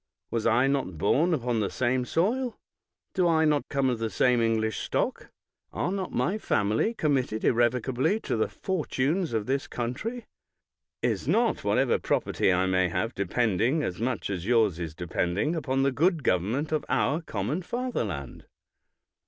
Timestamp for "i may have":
12.51-13.13